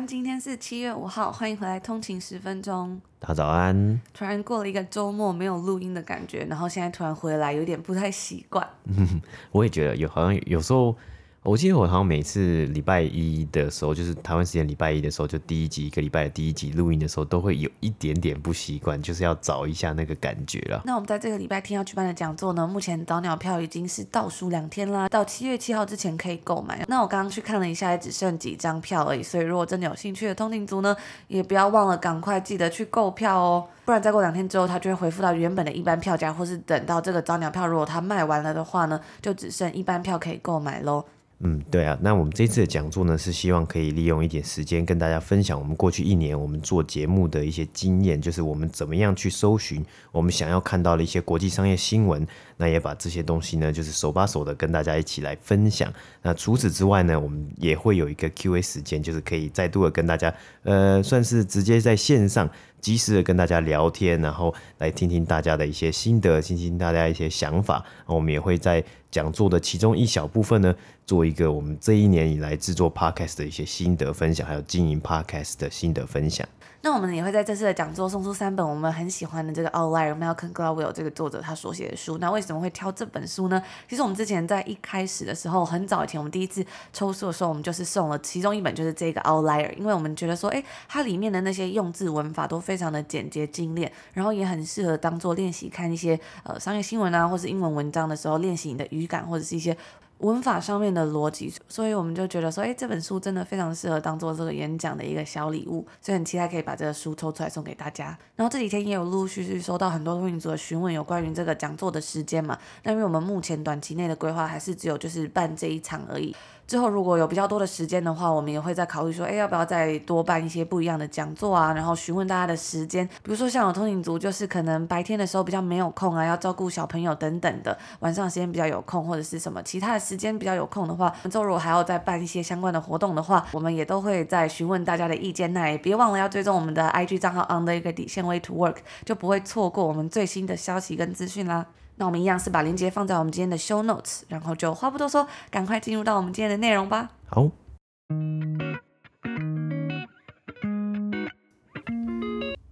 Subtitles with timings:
[0.00, 2.98] 安，今天是七月五号，欢迎回来通勤十分钟。
[3.18, 4.00] 大家早安。
[4.14, 8.66] 突然过了一个周末没有录音的感觉，然后现在突然回来，有点不太习惯。
[8.86, 9.20] 嗯
[9.52, 10.96] 我也觉得有，好像有时候。
[11.42, 20.82] 我记得我好像每次礼拜一的时候，就是台湾时间礼拜一的时候，就第一集一个礼拜的第一集录音的时候，都会有一点点不习惯，就是要找一下那个感觉了。
[20.84, 26.84] 那我们在这个礼拜天要举办的讲座呢，目前早鸟票已经是倒数两天啦，到七月七号之前可以购买。
[26.86, 30.94] 那我刚刚去看了一下，也只剩几张票而已，所以如果真的有兴趣的通勤族呢，
[31.28, 41.02] 也不要忘了赶快记得去购票哦，不然再过两天之后，它就会恢复到原本的一般票价，或是等到这个早鸟票如果它卖完了的话呢，就只剩一般票可以购买喽。
[41.42, 49.82] 嗯，对啊，那我们这次的讲座呢，是希望可以利用一点时间跟大家分享我们过去一年我们做节目的一些经验，就是我们怎么样去搜寻
[50.12, 52.26] 我们想要看到的一些国际商业新闻，
[52.58, 55.90] 那也把这些东西呢，就是手把手的跟大家一起来分享。
[56.20, 62.50] 那除此之外呢，我们也会有一个 Q&A 时间，就是可以再度的跟大家，呃，算是直接在线上。
[62.80, 67.84] 及时的跟大家聊天，然后来听听大家的一些心得，听听大家一些想法。
[68.06, 70.74] 我们也会在讲座的其中一小部分呢，
[71.06, 76.46] 做一个我们这一年以来制作 podcast 的一些心得分享，还有经营 podcast 的心得分享。
[76.82, 82.16] 那我们也会在这次的讲座送出三本我们很喜欢的这个 Outlier Malcolm Gladwell 这个作者他所写的书。
[82.16, 83.62] 那为什么会挑这本书呢？
[83.86, 99.76] 其实我们之前在一开始的时候，很早以前我们第一次抽书的时候，我们就是送了其中一本，就是这个 Outlier，因为我们觉得说，诶，它里面的那些用字文法都非常的简洁精炼，然后也很适合当做练习看一些呃商业新闻啊，或是英文文章的时候练习你的语感或者是一些。
[100.20, 108.16] 文法上面的逻辑，所以我们就觉得说，哎，这本书真的非常适合当做这个演讲的一个小礼物，所以很期待可以把这个书抽出来送给大家。
[108.36, 112.58] 然后这几天也有陆陆续续收到很多通勤族的询问，有关于这个讲座的时间嘛？
[112.82, 116.34] 那因为我们目前短期内的规划还是只有就是办这一场而已。
[116.70, 121.72] 之后如果有比较多的时间的话，我们也会再考虑说，哎，要不要再多办一些不一样的讲座啊？
[121.72, 135.52] 然后询问大家的时间，比如说像有通勤族，就是可能白天的时候比较没有空啊，要照顾小朋友等等的，晚上时间比较有空，或者是什么其他的时间比较有空的话，之后如果还要再办一些相关的活动的话，我们也都会再询问大家的意见。
[135.52, 141.66] 那也别忘了要追踪我们的 IG 账号 on the 一个底线 way to work，就不会错过我们最新的消息跟资讯啦。
[142.00, 147.10] 那我们一样是把链接放在我们今天的 show notes，然后就话不多说，赶快进入到我们今天的内容吧。
[147.26, 147.50] 好，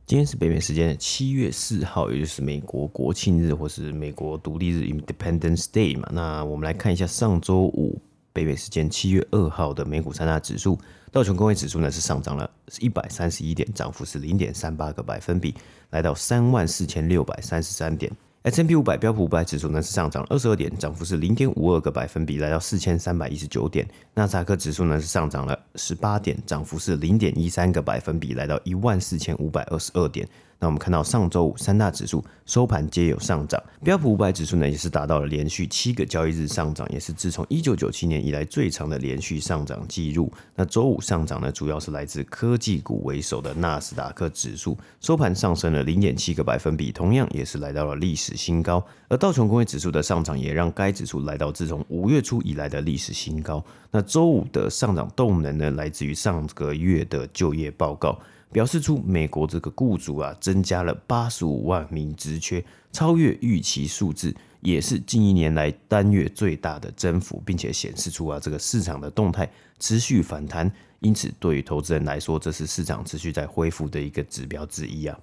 [0.07, 6.09] 今天是北美时间的七月四号，也就是美国国庆日或是美国独立日 （Independence Day） 嘛。
[6.11, 8.01] 那我们来看一下上周五
[8.33, 10.79] 北美时间七月二号的美股三大指数，
[11.13, 12.51] 道琼工业指数呢是上涨了
[12.81, 15.55] 一百三十一点，涨幅是零点三八个百分比，
[15.91, 18.11] 来到三万四千六百三十三点。
[18.45, 23.87] S&P 五百标普五百指数呢是上涨二十二点，涨幅是零点五二个百分比，来到四千三百一十九点。
[24.15, 30.29] 纳斯达克指数呢是上涨了十八点，涨幅是零点一三个百分比，来到一万四千五百二十二点。
[30.61, 40.33] 那我们看到上周五三大指数收盘皆有上涨，标普五百指数呢也是达到了连续七个交易日上涨，也是自从一九九七年以来最长的连续上涨记录。
[40.57, 48.85] 那周五上涨呢，主要是来自科技股为首的纳斯达克指数收盘上升了零点七个百分比，同样也是来到了历史新高。
[49.07, 53.65] 而道琼工业指数的上涨也让该指数来到自从五月初以来的历史新高。
[53.93, 58.19] 那周五的上涨动能呢，来自于上个月的就业报告。
[58.51, 69.47] 表示出美国这个雇主啊增加了八十五万名职缺，超越预期数字，也是近一年来单月最大的增幅，并且显示出啊这个市场的动态
[69.79, 75.21] 持续反弹，因此对于投资人来说，这是市场持续在恢复的一个指标之一啊。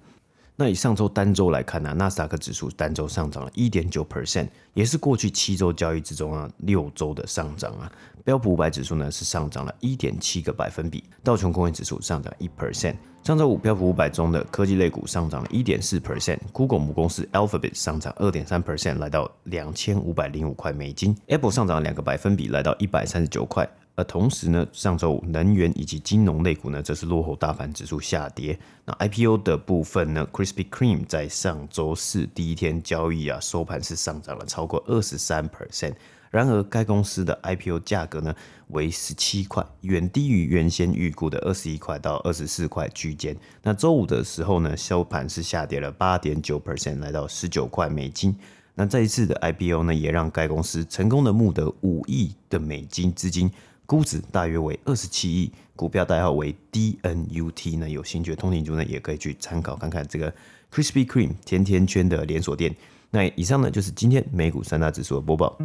[0.58, 7.92] 那以上周单周来看呢、纳斯达克指数单周上涨了一点九 percent，也是过去七周交易之中啊六周的上涨啊。
[8.24, 12.94] 标普五百指数呢是上涨了一点七个百分比，道琼工业指数上涨一 percent。
[13.22, 23.68] 上周五标普五百中的科技类股上涨了一点四 percent，Google 母公司 Alphabet 上涨二点三 percent，来到两千五百零五块美金，Apple 上涨两个百分比，来到一百三十九块。
[23.96, 28.56] 而同时呢，上周五能源以及金融类股呢，则是落后大盘指数下跌。
[28.84, 35.94] 那 IPO 的部分呢，Krispy Kreme 在上周四第一天交易啊，收盘是上涨了超过二十三 percent，
[36.30, 38.34] 然而，该公司的 IPO 价格呢
[38.68, 43.34] 为十七块，远低于原先预估的二十一块到二十四块区间。
[43.62, 48.36] 那周五的时候呢，收盘是下跌了八点九 percent，来到十九块美金。
[48.74, 53.50] 那这一次的 IPO 呢，也让该公司成功的募得五亿的美金资金，
[53.86, 57.78] 估值大约为二十七亿，股票代号为 DNUT。
[57.78, 60.32] 那有兴趣的通勤族呢，也可以去参考看看这个
[60.72, 62.74] Crispy Cream 甜甜圈的连锁店。
[63.10, 65.56] 那以上呢，就是今天美股三大指数的播报。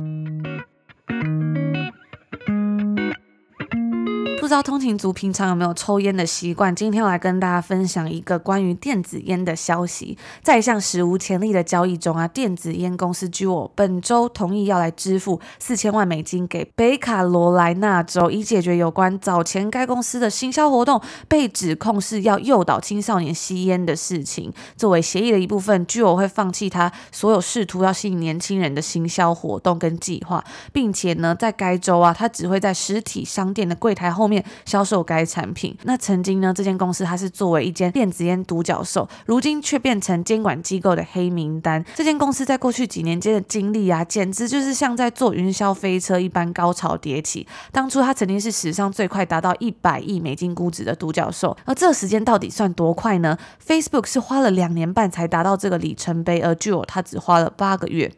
[4.52, 6.76] 知道通勤族平常有没有抽烟的习惯？
[6.76, 10.18] 今天我来跟大家分享一个关于电子烟的消息。
[10.44, 24.52] 在一项史无前例的交易中啊，电子烟公司 Juul 本周同意要来支付四千万美金给北卡罗来纳州，以解决有关早前该公司的行销活动被指控是要诱导青少年吸烟的事情。
[24.76, 30.44] 作为协议的一部分，Juul 会放弃他所有试图要吸引年轻人的行销活动跟计划，
[30.74, 34.41] 并且呢，在该州啊，他只会在实体商店的柜台后面。
[34.66, 35.76] 销售该产品。
[35.84, 41.84] 那曾经呢，这间公司它是作为一间电子烟独角兽，如今却变成监管机构的黑名单。
[41.96, 47.48] 这间公司在过去几年间的经历啊，简直就是像在坐云霄飞车一般高潮迭起。
[47.72, 58.12] 当初它曾经是史上最快达到一百亿美金估值的独角兽，而这时间到底算多快呢？Facebook 是花了两年半才达到这个里程碑，而 Juul 它只花了八个月。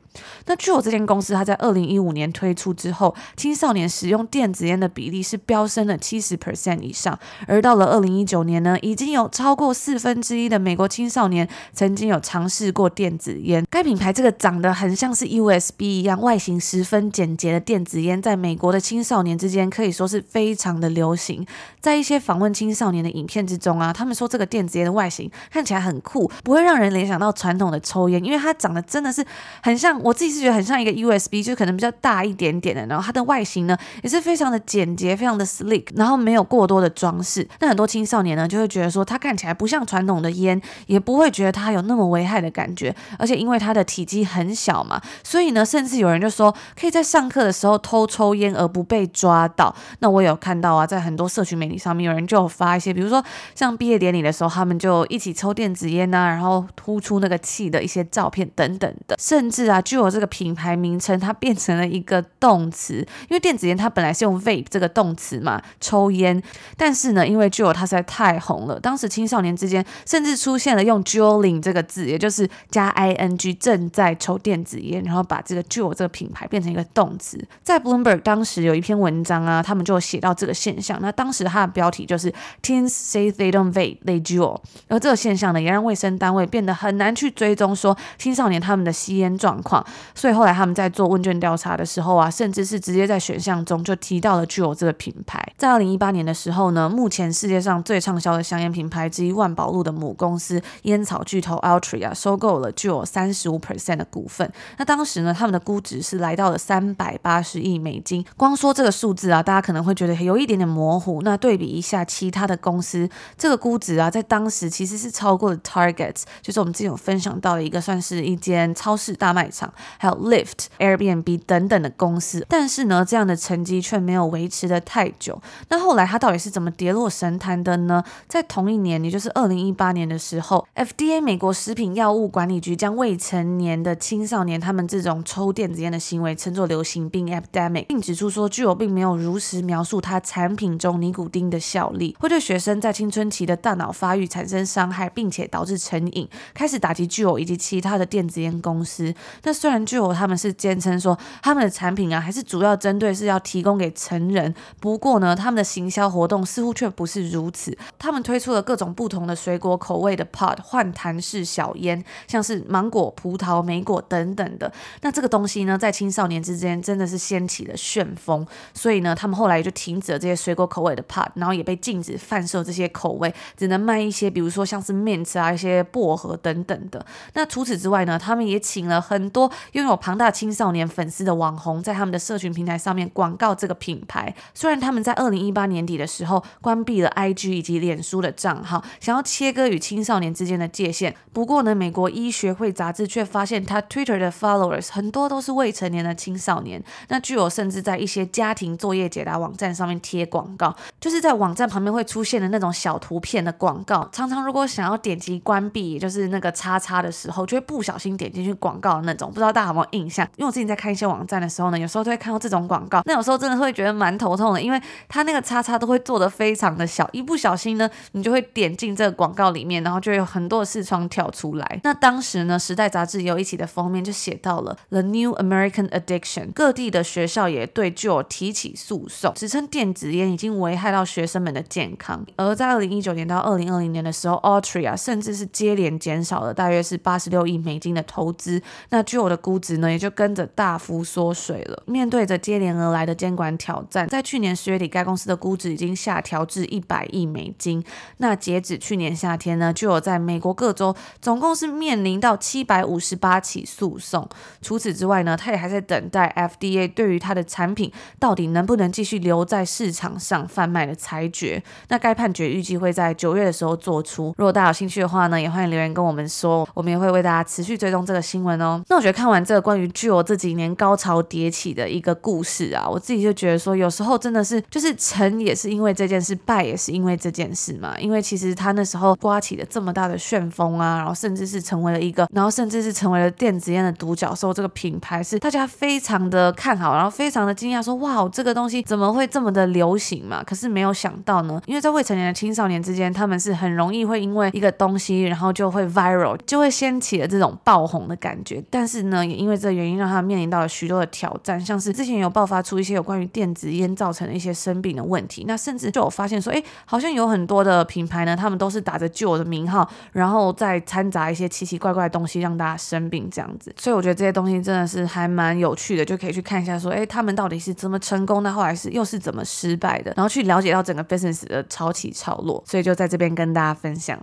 [0.45, 7.17] 那据我这间公司，它在二零一五年推出之后，青少年使用电子烟的比例是飙升了七十 percent 以上，
[7.47, 13.65] 而到了二零一九年呢，已经有超过四分之一的美国青少年曾经有尝试过电子烟。
[13.69, 21.45] 该品牌这个长得很像是 USB 一样，外形十分简洁的电子烟，在美国的青少年之间可以说是非常的流行。
[21.81, 29.25] 在一些访问青少年的影片之中啊，他们说这个电子烟的外形看起来很酷，不会让人联想到传统的抽烟，因为它长得真的是
[29.63, 30.02] 很像。
[30.03, 37.47] 我自己是觉得很像一个 USB，就可能比较大一点点的，然后它的外形呢也是非常的简洁，非常的 sleek，然后没有过多的装饰。
[37.59, 49.73] 那很多青少年呢就会觉得说它看起来不像传统的烟，也不会觉得它有那么危害的感觉，而且因为它的体积很小嘛，所以呢，甚至有人就说可以在上课的时候偷抽烟而不被抓到。
[49.99, 53.23] 那我有看到啊，在很多社群媒体上面，有人就有发一些，比如说
[53.55, 59.81] 像毕业典礼的时候，他们就一起抽电子烟啊，然后突出那个气的一些照片等等的，甚至啊。
[59.93, 62.95] 就有这个品牌名称，它变成了一个动词，
[63.29, 66.41] 因为电子烟它本来是用 vape 这个动词嘛，抽烟，
[66.75, 77.37] 但是呢，因为 Juul 它实在太红了，当时青少年之间甚至出现了用 Juuling 这个字，也就是加 ing 正在抽电子烟，然后把这个 Juul 这个品牌变成一个动词。
[77.61, 84.59] 在 Bloomberg 当时有一篇文章啊，他们就写到这个现象，那当时它的标题就是 Teens say they don't vape, they Juul。
[84.87, 89.82] 而这个现象呢，也让卫生单位变得很难去追踪说青少年他们的吸烟状况。
[90.15, 95.43] 所以后来他们在做问卷调查的时候啊，甚至是直接在选项中就提到了 JUO 这个品牌。
[95.57, 104.51] 在二零一八年的时候呢，目前世界上最畅销的香烟品牌之一万宝路的母公司烟草巨头 Altria 收购了 Juul 三十五 percent 的股份。
[104.77, 108.25] 那当时呢，他们的估值是来到了三百八十亿美金。
[108.37, 111.21] 光说这个数字啊，大家可能会觉得有一点点模糊。
[111.23, 119.72] 那对比一下其他的公司，这个估值啊，在当时其实是超过了 Target，就是我们之前有分享到的一个算是一间超市大卖场。
[119.97, 125.41] 还有 Lyft、Airbnb 等等的公司，但是呢，这样的成绩却没有维持得太久。
[125.69, 128.03] 那后来它到底是怎么跌落神坛的呢？
[128.27, 149.13] 在同一年，也就是二零一八年的时候，FDA 美国食品药物管理局将未成年的青少年他们这种抽电子烟的行为称作流行病 （epidemic），并指出说，Juul 并没有如实描述它产品中尼古丁的效力，会对学生在青春期的大脑发育产生伤害，并且导致成瘾，开始打击 Juul 以及其他的电子烟公司。
[149.43, 154.53] 那虽然 Juul 他们是坚称说他们的产品啊，还是主要针对是要提供给成人。
[154.81, 157.77] 不过呢，他们的行销活动似乎却不是如此。
[157.97, 164.69] 他们推出了各种不同的水果口味的 pod 换弹式小烟，像是芒果、葡萄、莓果等等的。
[164.99, 168.45] 那这个东西呢，在青少年之间真的是掀起了旋风。
[168.73, 177.05] 所以呢，他们后来就停止了这些水果口味的 pod，然后也被禁止贩售这些口味，只能卖一些，比如说像是 mint 啊、一些薄荷等等的。
[177.35, 179.42] 那除此之外呢，他们也请了很多
[179.73, 184.33] 拥有庞大青少年粉丝的网红，在他们的社群平台上面广告这个品牌。
[184.53, 191.15] 虽然他们在二零一八年底的时候关闭了 IG 以及脸书的账号，想要切割与青少年之间的界限。
[191.31, 196.83] 不过呢，美国医学会杂志却发现，他 Twitter 的 followers 很多都是未成年的青少年。
[197.09, 204.07] 那具有甚至在一些家庭作业解答网站上面贴广告，就是在网站旁边会出现的那种小图片的广告。
[204.11, 209.31] 常常如果想要点击关闭，也就是那个叉叉的时候，就会不小心点进去广告的那种。
[209.33, 210.25] 不知道大家有没有印象？
[210.37, 221.79] 因为我之前在看一些网站的时候呢，有时候都会看到这种广告，那有时候真的会觉得蛮头痛的，因为它那个叉叉都会做得非常的小，一不小心呢，你就会点进这个广告里面，然后就有很多的视窗跳出来。
[221.83, 232.25] 那当时呢，《时代》杂志也有一期的封面就写到了 The New American Addiction，各地的学校也对 Joe 提起诉讼，指称电子烟已经危害到学生们的健康。
[232.35, 241.81] 而在二零一九年到二零二零年的时候，Altria 甚至是接连减少了大约是八十六亿美金的投资，那就我的估值呢也就跟着大幅缩水了。
[241.85, 247.83] 面对着接连而来的监管挑战，在去年十月底，该公司的估值已经下调至一百亿美金。
[248.17, 254.27] 那截止去年夏天呢就有在美国各州总共是面临到七百五十八起诉讼。
[254.61, 261.63] 除此之外呢，他也还在等待 FDA 对于他的产品到底能不能继续留在市场上贩卖的裁决。
[261.87, 264.33] 那该判决预计会在九月的时候做出。
[264.37, 268.83] 如果大家有兴趣的话呢，也欢迎留言跟我们说，我们也会为大家持续追踪这个新闻哦。
[268.89, 277.93] 那我觉得看完这个关于 Juul 这几年高潮迭起的一个故事啊，我自己就觉得说，有时候真的是就是成也是因为这件事，败也是因为这件事嘛。
[277.99, 284.51] 因为其实他那时候刮起了这么大的旋风啊，然后甚至是成为了一个，然后甚至是成为了电子烟的独角兽。
[284.51, 290.43] 这个品牌是大家非常的看好，然后非常的惊讶，说哇，这个东西怎么会这么的流行嘛？
[290.43, 298.63] 可是没有想到呢，因为在未成年的青少年之间，他们是很容易会因为一个东西，然后就会 viral，就会掀起了这种爆红的感觉。
[298.69, 305.45] 但是呢，也因为这个原因，让他面临到了许多的挑战，像是之前有爆发出一些有关于电子烟造成的一些生病的问题。
[305.47, 313.73] 那甚至就有发现说，哎，好像有很多的品牌呢，他们都是打着旧的名号，然后再掺杂一些奇奇怪怪的东西，让大家生病这样子。
[313.77, 322.63] 所以我觉得这些东西真的是还蛮有趣的，就可以去看一下说，哎，他们到底是怎么成功的，后来是又是怎么失败的，然后去了解到整个 business 的潮起潮落。
[322.65, 324.19] 所以就在这边跟大家分享。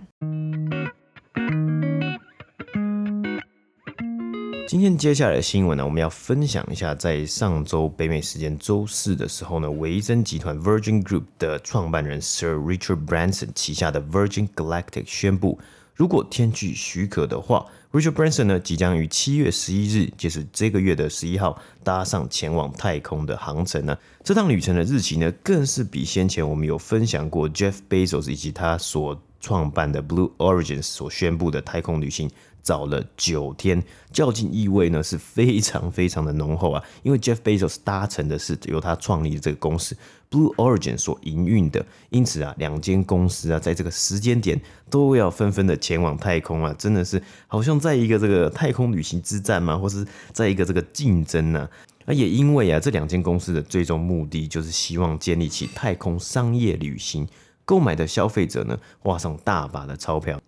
[4.67, 15.59] 今天接下来的新闻呢，我们要分享一下，在上周北美时间周四的时候呢，维珍集团 Virgin Group 的创办人 Sir Richard Branson 旗下的 Virgin Galactic 宣布，
[15.93, 23.97] 如果天气许可的话，Richard Branson 呢即将于七月十一日，就是这个月的十一号，搭上前往太空的航程呢。
[24.23, 32.29] 这趟旅程的日期呢，更是比先前我们有分享过 Jeff Bezos 以及他所创办的 Blue Origin 所宣布的太空旅行。
[32.61, 36.83] 早了九天，较劲意味呢是非常非常的浓厚啊！
[37.03, 39.95] 因为 Jeff Bezos 搭乘的是由他创立的这个公司
[40.29, 51.67] Blue Origin 所营运的，因此啊，两间公司啊，在这个时间点都要纷纷的前往太空啊，真的是好像在一个这个太空旅行之战嘛，或是在一个这个竞争呢。
[52.05, 57.27] 那也因为啊，这两间公司的最终目的就是希望建立起太空商业旅行，
[57.63, 60.41] 购买的消费者呢，花上大把的钞票。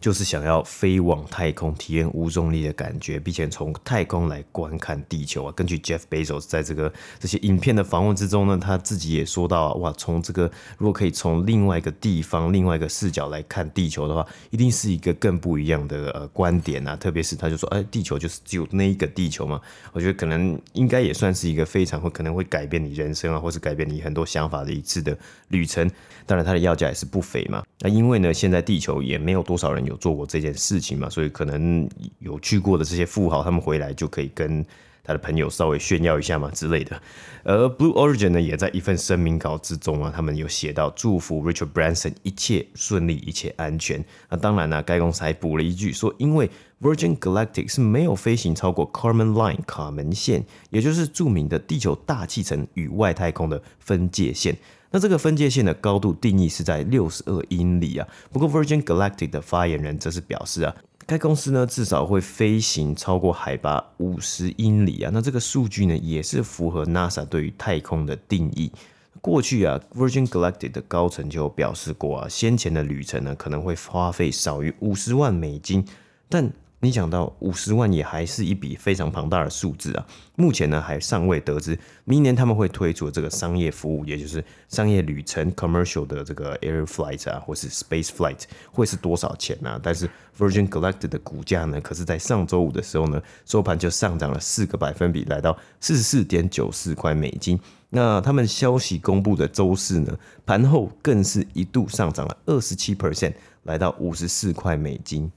[0.00, 5.52] 就是想要飞往太空，体验无重力的感觉，并且从太空来观看地球啊。
[5.52, 16.94] 根据 Jeff Bezos 在这个这些影片的访问之中呢，他自己也说到啊，哇，从这个如果可以从另外一个地方、另外一个视角来看地球的话，一定是一个更不一样的呃观点啊。
[16.96, 19.60] 特别是他就说，哎，地球就是只有那一个地球嘛。
[19.92, 25.16] 我觉得可能应该也算是一个非常会可能会改变你人生啊，或是改变你很多想法的一次的
[25.48, 25.90] 旅程。
[26.26, 27.62] 当然，它的要价也是不菲嘛。
[27.80, 31.88] 那因为呢，现在地球也没有多少人有做过这件事情嘛，所以可能
[32.18, 34.64] 有去过的这些富豪，他们回来就可以跟
[35.06, 37.00] 他的朋友稍微炫耀一下嘛之类的。
[37.44, 44.04] 而 Blue Origin 呢，也在一份声明稿之中啊，他们有写到祝福 Richard Branson 一切顺利，一切安全。
[44.28, 54.56] 那当然呢，该公司还补了一句说，因为 Virgin Galactic 是没有飞行超过 Carmen Line 卡门线，也就是著名的地球大气层与外太空的分界线。
[54.90, 58.06] 那这个分界线的高度定义是在六十二英里啊。
[58.32, 60.74] 不过 Virgin Galactic 的发言人则是表示啊，
[61.06, 65.10] 该公司呢至少会飞行超过海拔五十英里啊。
[65.14, 68.72] 那这个数据呢也是符合 NASA 对于太空的定义。
[69.20, 75.84] 过去啊，Virgin Galactic 的高层就表示过啊，先前的旅程呢可能会花费少于五十万美金，
[76.28, 76.52] 但
[76.86, 80.06] 你想到五十万也还是一笔非常庞大的数字啊！
[80.36, 88.40] 目前呢还尚未得知明年他们会推出的这个商业服务，也就是商业旅程 （commercial） 的这个 air flight 啊，或是 space flight
[88.70, 89.80] 会是多少钱呢、啊？
[89.82, 97.58] 但是 Virgin Galactic 的股价呢，可是在上周五的时候呢，收盘就上涨了四个百分比，来到四十四点九四块美金。
[97.88, 103.32] 那他们消息公布的周四呢，盘后更是一度上涨了二十七 percent，
[103.64, 105.28] 来到五十四块美金。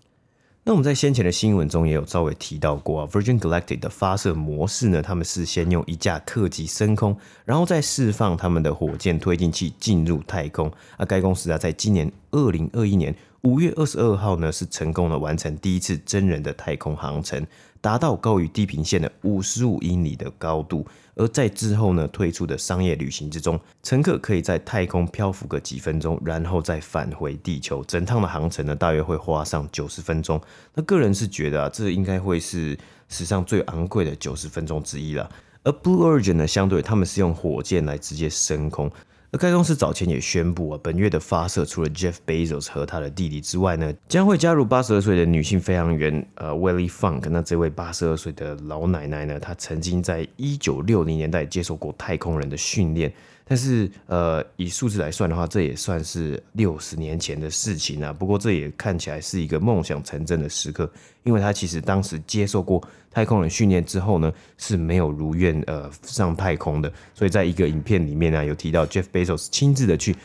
[0.65, 10.71] 那我们在先前的新闻中也有稍微提到过啊，Virgin Galactic 的发射模式呢，他们是先用一架客机升空，然后再释放他们的火箭推进器进入太空。
[10.97, 17.43] 啊该公司啊，在今年二零二一年五月二十二号呢，是成功的完成第一次真人的太空航程。
[17.81, 20.85] 达到高于地平线的五十五英里的高度。
[21.19, 27.83] 而在之后呢，推出的商业旅行之中，乘客可以在太空漂浮个几分钟，然后再返回地球。
[27.83, 30.39] 整趟的航程呢，大约会花上九十分钟。
[30.73, 32.77] 那个人是觉得啊，这应该会是
[33.09, 35.29] 史上最昂贵的九十分钟之一了。
[35.63, 38.89] 而 Blue Origin 呢，相对他们是用火箭来直接升空。
[39.31, 47.29] 而该公司早前也宣布啊，本月的发射除了 Jeff Bezos 和他的弟弟之外呢，将会加入八十二岁的女性飞行员呃 Willie Funk。
[47.29, 53.13] 那这位八十二岁的老奶奶呢，她曾经在一九六零年代接受过太空人的训练。
[53.49, 58.13] 但是，呃，以数字来算的话，这也算是六十年前的事情啊。
[58.13, 60.87] 不过，这也看起来是一个梦想成真的时刻，
[61.23, 62.79] 因为他其实当时接受过
[63.09, 66.93] 太空人训练之后呢，是没有如愿呃上太空的。
[67.15, 70.15] 所以，在一个影片里面呢，有提到 Jeff Bezos 亲自的去。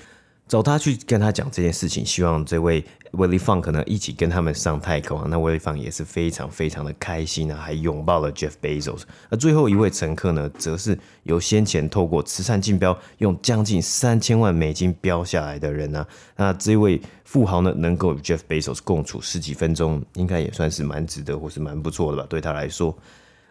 [0.46, 5.26] 找他去跟他讲这件事情，希望这位 Willie Funk 呢一起跟他们上太空啊。
[5.30, 9.02] 那 Willie Funk 也是非常非常的开心啊，还拥抱了 Jeff Bezos。
[9.30, 16.06] 而最后一位乘客呢，则是由先前透过慈善竞标用将近三千万美金标下来的人啊。
[16.36, 22.94] 那这位富豪呢，能够与 Jeff Bezos 共处十几分钟，应该也算是蛮值得或是蛮不错的吧，对他来说。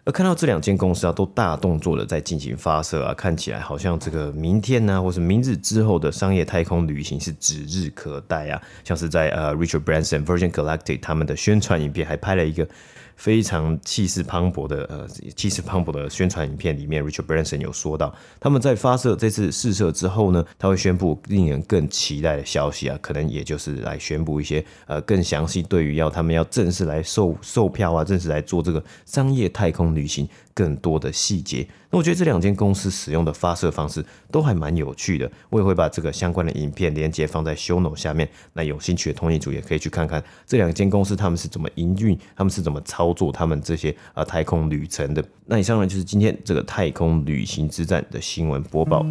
[0.05, 8.62] 而看到这两间公司啊，都大动作的在进行发射啊，看起来好像这个明天呢、或是明日之后的商业太空旅行是指日可待啊。
[8.83, 12.67] 像是在呃 Richard Branson Virgin Galactic 他们的宣传影片还拍了一个。
[13.15, 30.27] 非常气势磅礴的呃，气势磅礴的宣传影片里面，Richard Branson 有说到，他们在发射这次试射之后呢，他会宣布令人更期待的消息啊，可能也就是来宣布一些呃更详细对于要他们要正式来售售票啊，正式来做这个商业太空旅行。
[30.55, 45.24] 更多的细节，那我觉得这两间公司使用的发射方式都还蛮有趣的，我也会把这个相关的影片连接放在 show note 下面，那有兴趣的通勤族也可以去看看这两间公司他们是怎么营运，他们是怎么操作他们这些啊太空旅程的。
[45.46, 49.05] 那以上呢就是今天这个太空旅行之战的新闻播报。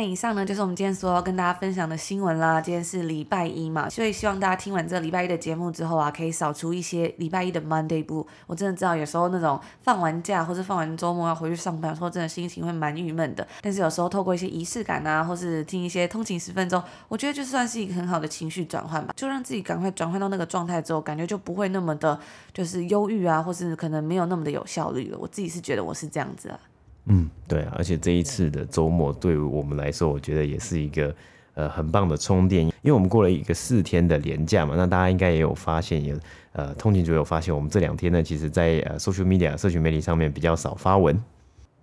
[0.00, 2.58] 那以上呢，就是我们今天所要跟大家分享的新闻啦。
[2.58, 8.26] 今天是礼拜一嘛，所以希望大家听完这礼拜一的节目之后啊，可以扫除一些礼拜一的 Monday Blue。
[8.46, 13.46] 我真的知道有时候那种放完假或是放完周末要回去上班，说真的心情会蛮郁闷的。
[13.60, 22.18] 但是有时候透过一些仪式感啊，或是听一些通勤十分钟，我觉得就算是一个很好的情绪转换吧，就让自己赶快转换到那个状态之后，感觉就不会那么的，
[22.54, 25.18] 就是忧郁啊，或是可能没有那么的有效率了。
[25.18, 26.58] 我自己是觉得我是这样子啊。
[27.06, 31.14] 嗯，对啊，而且这一次的周末对于我们来说，我觉得也是一个
[31.54, 36.14] 呃很棒的充电，因为我们过了一个四天的连假嘛，那大家应该也有发现，也
[36.52, 41.20] 呃通勤族有发现，我们这两天呢，其实在呃 social media 社群媒体上面比较少发文。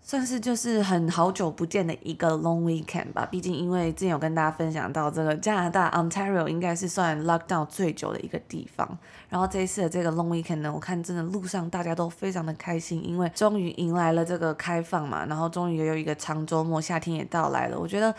[0.07, 17.77] 算是就是很好久不见的一个 long weekend 吧，毕竟因为之前有跟大家分享到这个加拿大 Ontario 应该是算 lockdown 最久的一个地方，然后这一次的这个 long weekend 呢，我看真的路上大家都非常的开心，因为终于迎来了这个开放嘛，然后终于也有一个长周末，夏天也到来了。
[17.77, 18.15] 我觉得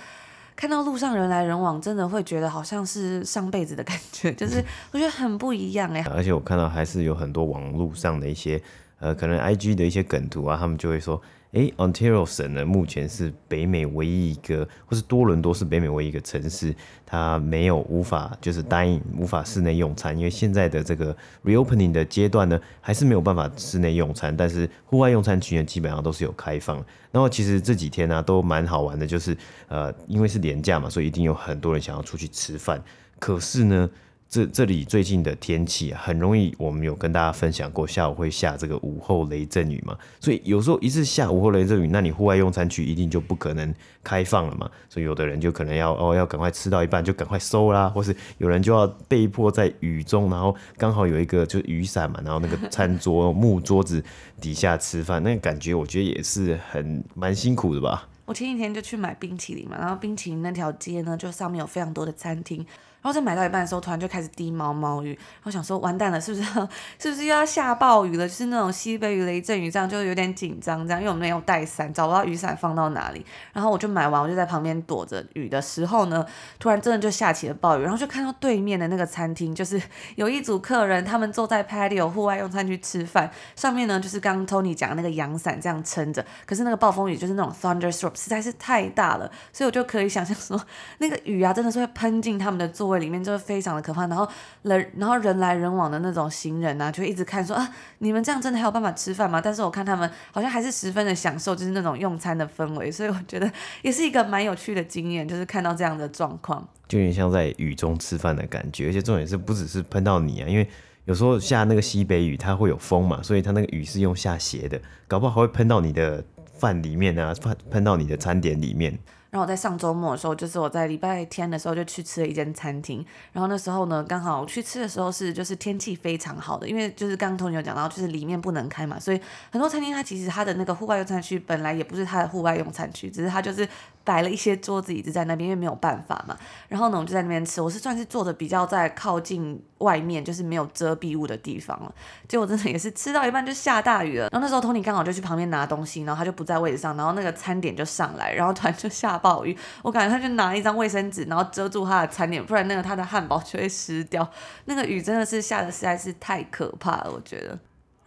[0.55, 6.05] 看到路上人来人往，真的会觉得好像是上辈子的感觉，就是我觉得很不一样哎。
[6.15, 8.61] 而且我看到还是有很多网络上的一些
[8.99, 11.19] 呃，可能 IG 的一些梗图啊，他们就会说。
[11.53, 16.75] 诶，Ontario 省呢，目前是北美唯一一个，或是多伦多是北美唯一一个城市，
[17.07, 26.77] 它没有无法就是答应无法室内用餐，因为现在的这个 reopening 的阶段呢，还是没有办法室内用餐，但是户外用餐区呢，基本上都是有开放。
[27.11, 29.35] 然后其实这几天呢、都蛮好玩的，就是
[29.69, 32.83] 呃，因为是连假嘛，所以一定有很多人想要出去吃饭，
[33.19, 33.89] 可是呢。
[34.29, 54.05] 这这里最近的天气啊，很容易，我们有跟大家分享过，下午会下这个午后雷阵雨嘛，所以有时候一次下午后雷阵雨，那你户外用餐区一定就不可能开放了嘛，所以有的人就可能要哦，要赶快吃到一半就赶快收啦，或是有人就要被迫在雨中，然后刚好有一个就是雨伞嘛，然后那个餐桌木桌子
[54.39, 58.07] 底下吃饭，那个感觉我觉得也是很蛮辛苦的吧。
[58.27, 62.67] 我前几天就去买冰淇淋嘛，然后冰淇淋那条街呢，就上面有非常多的餐厅。
[63.01, 66.45] 然后在买到一半的时候，突然就开始滴毛毛雨，然后想说完蛋了，是不是
[66.99, 68.27] 是不是又要下暴雨了？
[68.27, 73.25] 就是那种西北雨、雷阵雨，这样就有点紧张，这样因为我没有带伞，找不到雨伞放到哪里。
[73.53, 76.27] 然后我就买完，我就在旁边躲着雨的时候呢，
[76.59, 79.81] 突然真的就下起了暴雨，然后就看到对面的那个餐厅，就是
[80.17, 90.61] 有一组客人，他们坐在 patio 户外用餐区吃饭，上面呢就是刚刚 Tony 讲那个阳伞这样撑着，可是那个暴风雨就是那种 thunderstorm，实在是太大了，所以我就可以想象说，
[90.99, 94.07] 那个雨啊，真的是会喷进他们的座位里面，就是非常的可怕。
[94.07, 94.29] 然后
[94.63, 99.41] 人，然后人来人往的那种行人啊，就一直看说啊，你们这样真的还有办法吃饭吗？
[99.41, 103.51] 但是我看他们好像还是十分的享受，就是那种用餐的氛围，所以我觉得
[103.83, 108.89] 也是一个蛮有趣的经验，就是看到这样的状况，就有点像在雨中吃饭的感觉。
[108.89, 110.69] 而且重点是不只是喷到你啊，因为
[111.05, 116.25] 有时候下那个西北雨，它会有风嘛，所以它那个雨是用下斜的，搞不好还会喷到你的
[116.59, 118.99] 饭里面啊，喷喷到你的餐点里面。
[119.31, 123.05] 然后我在上周末的时候，就是我在礼拜天的时候就去吃了一间餐厅。
[123.33, 133.69] 然后那时候呢，刚好去吃的时候是就是天气非常好的，因为就是刚刚头有讲到，就是里面不能开嘛，所以很多餐厅它其实它的那个户外用餐区本来也不是它的户外用餐区，只是它就是
[134.09, 136.35] 摆了一些桌子椅子在那边，因为没有办法嘛。
[136.67, 137.61] 然后呢，我就在那边吃。
[137.61, 141.95] 我是算是坐的比较在靠近外面，就是没有遮蔽物的地方了。
[142.27, 144.31] 结果真的也是吃到一半就下大雨了。
[144.33, 149.55] 然后那时候 Tony 刚好就去旁边拿东西，然后他就不在位置上，然后那个餐点就上来，然后突然就下暴雨。
[149.83, 154.27] 我感觉他就拿一张卫生纸，然后遮住他的餐点，不然那个他的汉堡就会湿掉。
[154.65, 157.59] 那个雨真的是下的实在是太可怕了，我觉得。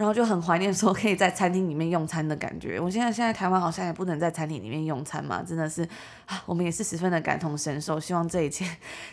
[0.02, 2.80] 然后就很怀念说可以在餐厅里面用餐的感觉。
[2.80, 5.84] 我现在现在台湾好像也不能在餐厅里面用餐嘛，真的是
[6.26, 8.00] 啊，我们也是十分的感同身受。
[8.00, 8.66] 希望这一切，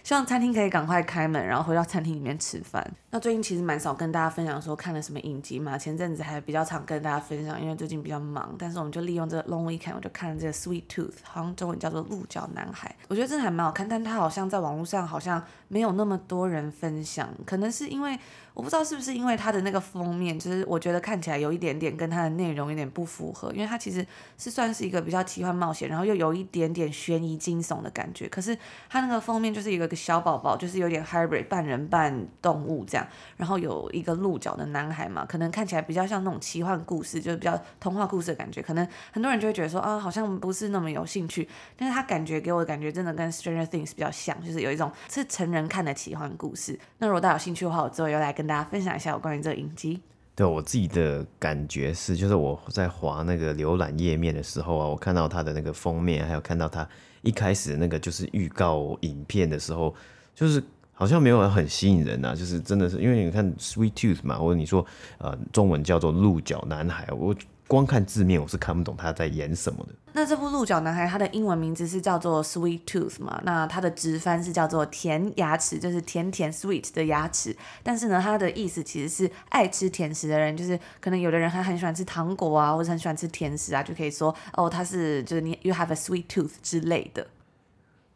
[0.03, 2.91] 希望餐厅可以赶快开门，然后回到餐厅里面吃饭。
[3.11, 8.55] 那最近其实蛮少跟大家分享说看了什么影集嘛，前阵子还比较常跟大家分享，因为最近比较忙。
[8.59, 12.97] 但是我们就利用这个 long weekend，我就看了这个 Sweet Tooth，好像中文叫做鹿角男孩。
[13.09, 18.19] 我觉得真的还蛮好看，但他好像在网络上好像没有那么多人分享，可能是因为。
[18.55, 24.07] 我不知道是不是因为它的那个封面，就是我我觉得看起来有一点点跟它的内容有点不符合，因为它其实
[24.39, 28.29] 是算是一个比较奇幻冒险，然后又有一点点悬疑惊悚的感觉。
[28.29, 28.57] 可是
[28.89, 38.61] 它那个封面就是一个小宝宝，就是有点 hybrid 半人半动物这样，然后有一个鹿角的男孩嘛，可能看起来比较像那种奇幻故事，就是比较童话故事的感觉。
[38.61, 46.79] 可能很多人就会觉得说啊，好像不是那么有兴趣，但是他感觉给我的感觉真的跟 Stranger Things 比较像，就是有一种是成人看的奇幻故事。
[46.99, 48.49] 那如果大家有兴趣的话，我之后又来跟。
[48.49, 50.01] 大家分享一下我关于这个影集。
[50.39, 56.89] 对，我自己的感觉是，就是我在滑那个浏览页面的时候啊，我看到它的那个封面，还有看到它
[57.23, 59.93] 一开始那个就是预告影片的时候，
[60.37, 64.87] 就是好像没有很吸引人啊，就是真的是因为你看 Sweet Tooth 嘛，或者你说
[65.19, 67.35] 呃中文叫做鹿角男孩，我。
[67.69, 69.93] 光看字面我是看不懂他在演什么的。
[70.15, 73.41] 那这部《鹿角男孩》他的英文名字是叫做 Sweet Tooth 嘛？
[73.45, 77.55] 那他的直翻是叫做甜牙齿，就是甜甜 sweet 的牙齿。
[77.83, 87.27] 但是呢，他的意思其实是爱吃甜食的人，就是可能有的人还很喜欢吃糖果啊，或者很喜欢吃甜食啊，就可以说哦，他是就是你 You have a sweet tooth 之类的。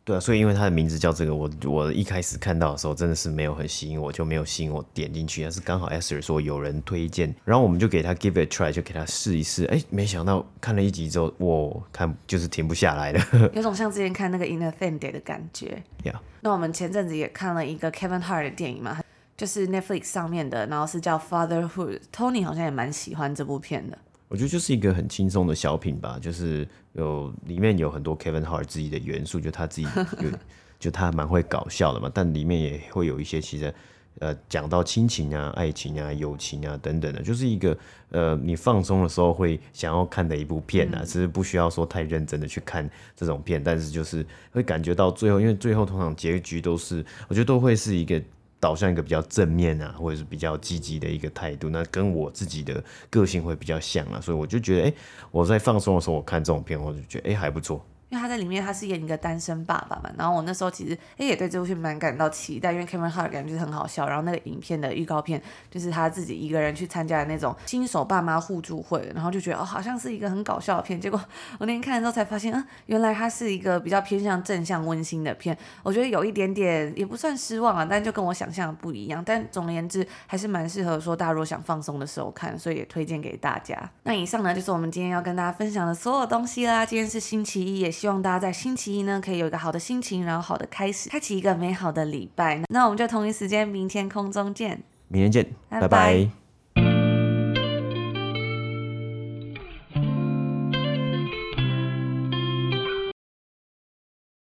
[0.05, 5.43] 对啊，所以因为它的名字叫这个，我我一开始看到的时候真的是没有很吸引我，就没有吸引我点进去。
[5.43, 9.65] 但是刚好 Esther 说有人推荐，然后我们就给他 give it a try，就给他试一试。
[9.67, 15.83] 哎，没想到看了一集之后，我看就是停不下来了， 有种像之前看那个 In a Thing Day 的感觉。
[16.03, 16.17] Yeah.
[16.41, 19.01] 那我们前阵子也看了一个 Kevin Hart 的电影嘛，
[19.37, 22.01] 就是 Netflix 上面的，然后是叫 Fatherhood。
[22.13, 23.97] Tony 好像也蛮喜欢这部片的。
[24.33, 29.87] 我觉得就是一个很轻松的小品吧，就是有里面有很多 Kevin Hart 自己的元素，就他自己
[30.23, 30.31] 有，
[30.81, 33.75] 就他蛮会搞笑的嘛，但里面也会有一些其实
[34.21, 37.77] 呃讲到亲情啊、爱情啊、友情啊等等的，就是一个
[38.09, 48.19] 呃你放松的时候会想要看的一部片啊，其实不需要说太认真的去看这种片，但是就是会感觉到最后，因为最后通常结局都是，我觉得都会是一个。
[48.63, 54.95] 导向一个比较正面啊，或者是比较积极的一个态度，那跟我自己的个性会比较像啊，所以我就觉得，哎，
[55.33, 57.85] 我在放松的时候，我看这种片，我就觉得，哎，还不错。
[58.13, 60.11] 因为他在里面，他是演一个单身爸爸嘛。
[60.19, 64.07] 然后我那时候其实，哎，也对这部片蛮感到期待，因为 Kevin Hart 感觉就是很好笑。
[64.07, 71.01] 然后那个影片的预告片，就是他自己一个人去参加的那种新手爸妈互助会，然后就觉得哦，好像是一个很搞笑的片。
[71.01, 71.19] 结果
[71.59, 75.57] 我那天看的时候才发现，嗯，原来它是一个比较偏向正向温馨的片。
[75.83, 79.23] 我觉得有一点点也不算失望啊，但就跟我想象的不一样。
[79.25, 83.91] 但总而言之，还是蛮适合说大家如果想放松的时候看，所以也推荐给大家。
[84.03, 86.85] 那以上呢，就是我们今天要跟大家分享的所有东西啦。
[86.85, 88.99] 今天是星期一，也希望大家在星期。
[88.99, 92.61] 一呢，可以有一个好的心情，然后好的开始，开启一个美好的礼拜。
[92.69, 94.83] 那我们就同一时间，明天空中见。
[95.07, 95.87] 明天见，拜拜。
[95.87, 96.42] 拜拜。